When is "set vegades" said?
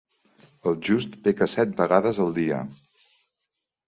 1.53-2.21